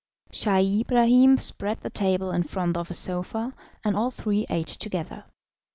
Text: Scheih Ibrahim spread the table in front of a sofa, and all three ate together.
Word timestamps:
Scheih 0.31 0.79
Ibrahim 0.81 1.37
spread 1.37 1.81
the 1.81 1.91
table 1.91 2.31
in 2.31 2.41
front 2.41 2.75
of 2.75 2.89
a 2.89 2.93
sofa, 2.95 3.53
and 3.83 3.95
all 3.95 4.09
three 4.09 4.47
ate 4.49 4.65
together. 4.65 5.25